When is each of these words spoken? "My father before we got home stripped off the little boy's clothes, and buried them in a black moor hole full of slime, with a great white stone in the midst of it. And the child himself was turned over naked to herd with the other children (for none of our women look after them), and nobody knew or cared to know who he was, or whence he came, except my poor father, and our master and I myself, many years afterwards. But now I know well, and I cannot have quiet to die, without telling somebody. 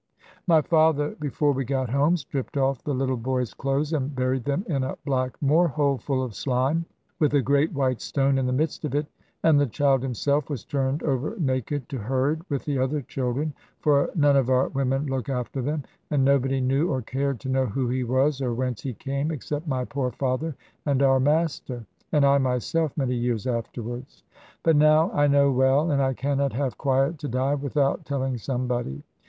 "My 0.47 0.63
father 0.63 1.15
before 1.19 1.51
we 1.51 1.63
got 1.63 1.91
home 1.91 2.17
stripped 2.17 2.57
off 2.57 2.83
the 2.83 2.91
little 2.95 3.15
boy's 3.17 3.53
clothes, 3.53 3.93
and 3.93 4.15
buried 4.15 4.45
them 4.45 4.65
in 4.67 4.83
a 4.83 4.95
black 5.05 5.39
moor 5.43 5.67
hole 5.67 5.99
full 5.99 6.23
of 6.23 6.33
slime, 6.33 6.85
with 7.19 7.35
a 7.35 7.41
great 7.43 7.71
white 7.71 8.01
stone 8.01 8.39
in 8.39 8.47
the 8.47 8.51
midst 8.51 8.83
of 8.83 8.95
it. 8.95 9.05
And 9.43 9.59
the 9.59 9.67
child 9.67 10.01
himself 10.01 10.49
was 10.49 10.65
turned 10.65 11.03
over 11.03 11.35
naked 11.37 11.87
to 11.89 11.99
herd 11.99 12.41
with 12.49 12.65
the 12.65 12.79
other 12.79 13.01
children 13.03 13.53
(for 13.79 14.09
none 14.15 14.35
of 14.35 14.49
our 14.49 14.69
women 14.69 15.05
look 15.05 15.29
after 15.29 15.61
them), 15.61 15.83
and 16.09 16.25
nobody 16.25 16.59
knew 16.61 16.89
or 16.89 17.03
cared 17.03 17.39
to 17.41 17.49
know 17.49 17.67
who 17.67 17.87
he 17.89 18.03
was, 18.03 18.41
or 18.41 18.55
whence 18.55 18.81
he 18.81 18.95
came, 18.95 19.29
except 19.29 19.67
my 19.67 19.85
poor 19.85 20.09
father, 20.09 20.55
and 20.83 21.03
our 21.03 21.19
master 21.19 21.85
and 22.11 22.25
I 22.25 22.39
myself, 22.39 22.91
many 22.97 23.13
years 23.13 23.45
afterwards. 23.45 24.23
But 24.63 24.77
now 24.77 25.11
I 25.11 25.27
know 25.27 25.51
well, 25.51 25.91
and 25.91 26.01
I 26.01 26.15
cannot 26.15 26.53
have 26.53 26.75
quiet 26.79 27.19
to 27.19 27.27
die, 27.27 27.53
without 27.53 28.03
telling 28.05 28.39
somebody. 28.39 29.03